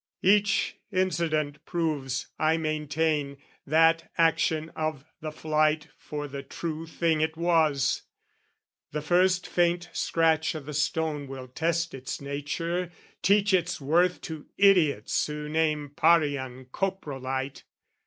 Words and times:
Each 0.23 0.77
incident 0.91 1.63
Proves, 1.63 2.25
I 2.39 2.57
maintain, 2.57 3.37
that 3.67 4.09
action 4.17 4.69
of 4.75 5.05
the 5.19 5.31
flight 5.31 5.89
For 5.95 6.27
the 6.27 6.41
true 6.41 6.87
thing 6.87 7.21
it 7.21 7.37
was. 7.37 8.01
The 8.93 9.03
first 9.03 9.45
faint 9.45 9.89
scratch 9.93 10.55
O' 10.55 10.59
the 10.59 10.73
stone 10.73 11.27
will 11.27 11.47
test 11.47 11.93
its 11.93 12.19
nature, 12.19 12.91
teach 13.21 13.53
its 13.53 13.79
worth 13.79 14.21
To 14.21 14.47
idiots 14.57 15.27
who 15.27 15.47
name 15.47 15.91
Parian, 15.95 16.65
coprolite. 16.71 17.61